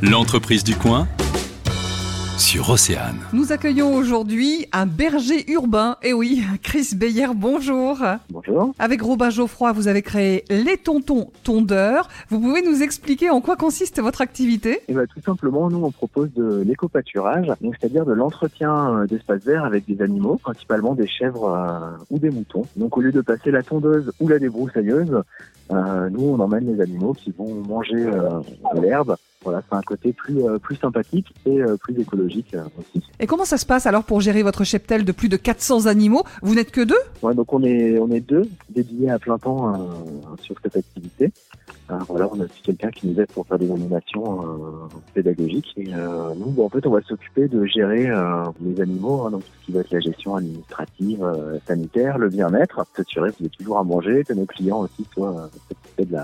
L'entreprise 0.00 0.62
du 0.62 0.76
coin 0.76 1.08
sur 2.38 2.70
Océane. 2.70 3.16
Nous 3.32 3.50
accueillons 3.50 3.96
aujourd'hui 3.96 4.68
un 4.72 4.86
berger 4.86 5.50
urbain. 5.50 5.96
Et 6.04 6.12
oui, 6.12 6.44
Chris 6.62 6.90
Beyer, 6.94 7.26
bonjour. 7.34 7.98
Bonjour. 8.30 8.72
Avec 8.78 9.02
Robin 9.02 9.30
Geoffroy, 9.30 9.72
vous 9.72 9.88
avez 9.88 10.02
créé 10.02 10.44
les 10.50 10.76
tontons 10.76 11.32
tondeurs. 11.42 12.08
Vous 12.28 12.38
pouvez 12.38 12.62
nous 12.62 12.80
expliquer 12.80 13.30
en 13.30 13.40
quoi 13.40 13.56
consiste 13.56 14.00
votre 14.00 14.20
activité? 14.20 14.82
Et 14.86 14.94
ben, 14.94 15.08
tout 15.08 15.20
simplement, 15.20 15.68
nous, 15.68 15.84
on 15.84 15.90
propose 15.90 16.32
de 16.32 16.62
l'éco-pâturage, 16.64 17.48
donc 17.60 17.74
c'est-à-dire 17.80 18.06
de 18.06 18.12
l'entretien 18.12 19.00
euh, 19.00 19.06
d'espaces 19.06 19.42
verts 19.42 19.64
avec 19.64 19.84
des 19.86 20.00
animaux, 20.00 20.36
principalement 20.36 20.94
des 20.94 21.08
chèvres 21.08 21.52
euh, 21.52 22.04
ou 22.10 22.20
des 22.20 22.30
moutons. 22.30 22.66
Donc, 22.76 22.96
au 22.96 23.00
lieu 23.00 23.10
de 23.10 23.20
passer 23.20 23.50
la 23.50 23.64
tondeuse 23.64 24.12
ou 24.20 24.28
la 24.28 24.38
débroussailleuse, 24.38 25.24
euh, 25.70 26.08
nous, 26.10 26.22
on 26.22 26.38
emmène 26.40 26.72
les 26.74 26.80
animaux 26.80 27.12
qui 27.14 27.32
vont 27.36 27.54
manger 27.54 28.04
euh, 28.06 28.40
l'herbe. 28.74 29.16
Voilà, 29.44 29.62
c'est 29.68 29.76
un 29.76 29.82
côté 29.82 30.12
plus, 30.12 30.42
euh, 30.42 30.58
plus 30.58 30.74
sympathique 30.76 31.32
et 31.46 31.60
euh, 31.62 31.76
plus 31.76 31.98
écologique 32.00 32.54
euh, 32.54 32.64
aussi. 32.78 33.04
Et 33.20 33.26
comment 33.28 33.44
ça 33.44 33.56
se 33.56 33.64
passe 33.64 33.86
alors 33.86 34.02
pour 34.02 34.20
gérer 34.20 34.42
votre 34.42 34.64
cheptel 34.64 35.04
de 35.04 35.12
plus 35.12 35.28
de 35.28 35.36
400 35.36 35.86
animaux? 35.86 36.24
Vous 36.42 36.56
n'êtes 36.56 36.72
que 36.72 36.80
deux? 36.80 36.98
Ouais, 37.22 37.34
donc 37.34 37.52
on 37.52 37.62
est, 37.62 37.98
on 38.00 38.10
est 38.10 38.20
deux 38.20 38.48
dédiés 38.70 39.10
à 39.10 39.18
plein 39.20 39.38
temps 39.38 39.72
euh, 39.72 39.78
sur 40.42 40.56
cette 40.62 40.76
activité. 40.76 41.30
Euh, 41.90 41.96
voilà, 42.06 42.28
on 42.30 42.40
a 42.40 42.44
aussi 42.44 42.60
quelqu'un 42.62 42.90
qui 42.90 43.06
nous 43.06 43.18
aide 43.18 43.32
pour 43.32 43.46
faire 43.46 43.58
des 43.58 43.70
animations 43.70 44.42
euh, 44.42 44.88
pédagogiques. 45.14 45.72
Et 45.76 45.94
euh, 45.94 46.34
nous, 46.36 46.50
bon, 46.50 46.66
en 46.66 46.68
fait, 46.68 46.86
on 46.86 46.90
va 46.90 47.00
s'occuper 47.00 47.48
de 47.48 47.64
gérer 47.64 48.10
euh, 48.10 48.44
les 48.60 48.80
animaux, 48.80 49.22
hein, 49.22 49.30
donc 49.30 49.42
tout 49.42 49.50
ce 49.60 49.66
qui 49.66 49.72
va 49.72 49.80
être 49.80 49.90
la 49.90 50.00
gestion 50.00 50.36
administrative, 50.36 51.22
euh, 51.22 51.58
sanitaire, 51.66 52.18
le 52.18 52.28
bien-être, 52.28 52.84
s'assurer 52.94 53.32
qu'ils 53.32 53.46
aient 53.46 53.50
toujours 53.50 53.78
à 53.78 53.84
manger, 53.84 54.22
que 54.24 54.34
nos 54.34 54.44
clients 54.44 54.80
aussi 54.80 55.06
soient 55.14 55.50
euh, 55.98 56.04
de 56.04 56.16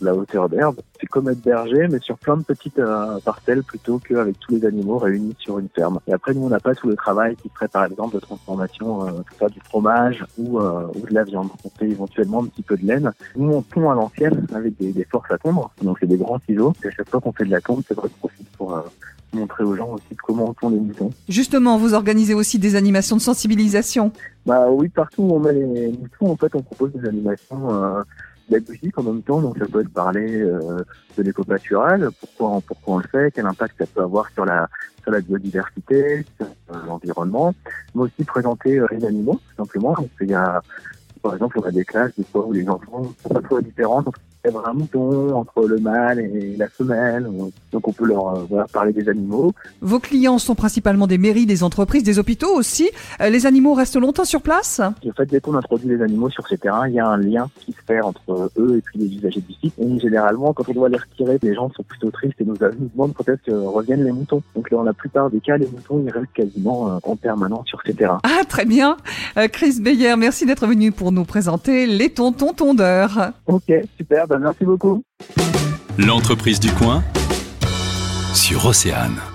de 0.00 0.06
la 0.06 0.14
hauteur 0.14 0.48
d'herbe. 0.48 0.76
Être 1.14 1.42
berger, 1.42 1.88
mais 1.88 1.98
sur 2.00 2.16
plein 2.16 2.36
de 2.36 2.42
petites 2.42 2.78
euh, 2.78 3.20
parcelles 3.24 3.62
plutôt 3.62 3.98
qu'avec 3.98 4.40
tous 4.40 4.54
les 4.54 4.64
animaux 4.64 4.98
réunis 4.98 5.36
sur 5.38 5.58
une 5.58 5.68
ferme. 5.68 6.00
Et 6.08 6.12
après, 6.12 6.32
nous, 6.34 6.42
on 6.42 6.48
n'a 6.48 6.58
pas 6.58 6.74
tout 6.74 6.88
le 6.88 6.96
travail 6.96 7.36
qui 7.36 7.50
serait, 7.54 7.68
par 7.68 7.84
exemple, 7.84 8.14
de 8.14 8.20
transformation, 8.20 9.06
euh, 9.06 9.48
du 9.48 9.60
fromage 9.60 10.24
ou, 10.38 10.58
euh, 10.58 10.86
ou 10.96 11.06
de 11.06 11.14
la 11.14 11.24
viande. 11.24 11.48
On 11.64 11.68
fait 11.68 11.88
éventuellement 11.88 12.42
un 12.42 12.46
petit 12.46 12.62
peu 12.62 12.76
de 12.76 12.86
laine. 12.86 13.12
Nous, 13.36 13.52
on 13.52 13.62
pond 13.62 13.90
à 13.90 13.94
l'ancienne 13.94 14.46
avec 14.54 14.76
des, 14.78 14.92
des 14.92 15.04
forces 15.04 15.30
à 15.30 15.38
tondre. 15.38 15.70
Donc, 15.82 15.98
c'est 16.00 16.06
des 16.06 16.16
grands 16.16 16.40
ciseaux. 16.40 16.72
Et 16.82 16.88
à 16.88 16.90
chaque 16.90 17.10
fois 17.10 17.20
qu'on 17.20 17.32
fait 17.32 17.44
de 17.44 17.50
la 17.50 17.60
tonde, 17.60 17.82
c'est 17.86 17.94
vrai 17.94 18.08
qu'on 18.08 18.28
profite 18.28 18.48
pour 18.56 18.74
euh, 18.74 18.80
montrer 19.32 19.64
aux 19.64 19.76
gens 19.76 19.90
aussi 19.90 20.16
comment 20.24 20.48
on 20.48 20.54
tond 20.54 20.70
les 20.70 20.80
moutons. 20.80 21.10
Justement, 21.28 21.76
vous 21.76 21.94
organisez 21.94 22.34
aussi 22.34 22.58
des 22.58 22.74
animations 22.74 23.16
de 23.16 23.22
sensibilisation. 23.22 24.12
Bah 24.46 24.70
oui, 24.70 24.88
partout 24.88 25.22
où 25.22 25.34
on 25.34 25.40
met 25.40 25.52
les 25.52 25.88
moutons, 25.88 26.32
en 26.32 26.36
fait, 26.36 26.54
on 26.54 26.62
propose 26.62 26.92
des 26.92 27.06
animations 27.06 27.68
euh, 28.50 28.58
pédagogiques 28.60 28.98
en 28.98 29.02
même 29.02 29.22
temps. 29.22 29.40
Donc, 29.40 29.58
ça 29.58 29.66
peut 29.66 29.80
être 29.80 29.92
parler 29.92 30.40
euh, 30.40 30.78
de 31.16 31.22
l'éco-pâturage, 31.22 32.02
pourquoi, 32.20 32.60
pourquoi 32.66 32.94
on 32.94 32.98
le 32.98 33.08
fait, 33.08 33.32
quel 33.34 33.46
impact 33.46 33.76
ça 33.78 33.86
peut 33.86 34.02
avoir 34.02 34.28
sur 34.30 34.44
la, 34.44 34.68
sur 35.02 35.12
la 35.12 35.20
biodiversité, 35.20 36.24
sur 36.36 36.46
euh, 36.46 36.86
l'environnement, 36.86 37.54
mais 37.94 38.02
aussi 38.02 38.24
présenter 38.24 38.78
euh, 38.78 38.86
les 38.90 39.04
animaux, 39.04 39.40
tout 39.48 39.64
simplement. 39.64 39.94
Donc, 39.94 40.10
il 40.20 40.30
y 40.30 40.34
a, 40.34 40.62
par 41.22 41.34
exemple, 41.34 41.58
on 41.58 41.62
a 41.62 41.70
des 41.70 41.84
classes 41.84 42.12
des 42.16 42.24
fois 42.24 42.46
où 42.46 42.52
les 42.52 42.68
enfants 42.68 43.12
sont 43.22 43.28
pas 43.28 43.42
trop 43.42 43.60
différentes 43.60 44.08
entre 44.08 44.20
un 44.44 44.72
mouton, 44.72 45.34
entre 45.34 45.66
le 45.66 45.78
mâle 45.78 46.18
et 46.18 46.56
la 46.56 46.68
femelle. 46.68 47.28
Donc, 47.72 47.88
on 47.88 47.92
peut 47.92 48.06
leur 48.06 48.28
euh, 48.28 48.46
voilà, 48.48 48.66
parler 48.72 48.92
des 48.92 49.08
animaux. 49.08 49.52
Vos 49.80 50.00
clients 50.00 50.38
sont 50.38 50.54
principalement 50.54 51.06
des 51.06 51.18
mairies, 51.18 51.46
des 51.46 51.62
entreprises, 51.62 52.02
des 52.02 52.18
hôpitaux 52.18 52.54
aussi. 52.54 52.90
Euh, 53.20 53.30
Les 53.30 53.46
animaux 53.46 53.74
restent 53.74 53.96
longtemps 53.96 54.24
sur 54.24 54.42
place? 54.42 54.80
En 54.80 55.12
fait, 55.16 55.26
dès 55.26 55.40
qu'on 55.40 55.54
introduit 55.54 55.88
les 55.88 56.02
animaux 56.02 56.30
sur 56.30 56.46
ces 56.48 56.58
terrains, 56.58 56.88
il 56.88 56.94
y 56.94 57.00
a 57.00 57.06
un 57.06 57.16
lien 57.16 57.48
qui 57.60 57.72
se 57.72 57.78
fait 57.86 58.00
entre 58.00 58.50
eux 58.56 58.76
et 58.76 58.80
puis 58.80 58.98
les 58.98 59.16
usagers 59.16 59.40
du 59.40 59.54
site. 59.54 59.74
Et 59.78 59.98
généralement, 59.98 60.52
quand 60.52 60.68
on 60.68 60.72
doit 60.72 60.88
les 60.88 60.98
retirer, 60.98 61.38
les 61.42 61.54
gens 61.54 61.70
sont 61.70 61.82
plutôt 61.82 62.10
tristes 62.10 62.40
et 62.40 62.44
nous, 62.44 62.54
nous 62.54 62.90
demandent 62.92 63.14
est-ce 63.26 63.50
que 63.50 63.52
reviennent 63.52 64.04
les 64.04 64.12
moutons. 64.12 64.42
Donc 64.54 64.70
dans 64.70 64.82
la 64.82 64.92
plupart 64.92 65.30
des 65.30 65.40
cas, 65.40 65.56
les 65.56 65.66
moutons, 65.66 66.02
ils 66.04 66.10
restent 66.10 66.32
quasiment 66.34 66.90
euh, 66.90 66.98
en 67.04 67.16
permanence 67.16 67.66
sur 67.68 67.80
ces 67.86 67.94
terrains. 67.94 68.20
Ah, 68.24 68.44
très 68.48 68.64
bien. 68.64 68.96
Chris 69.52 69.78
Beyer, 69.80 70.16
merci 70.16 70.46
d'être 70.46 70.66
venu 70.66 70.92
pour 70.92 71.12
nous 71.12 71.24
présenter 71.24 71.86
les 71.86 72.10
tontons 72.10 72.52
tondeurs. 72.52 73.32
Ok, 73.46 73.72
super, 73.96 74.26
ben 74.32 74.38
merci 74.38 74.64
beaucoup. 74.64 75.04
L'entreprise 75.98 76.58
du 76.58 76.72
coin 76.72 77.04
sur 78.32 78.64
Océane. 78.64 79.31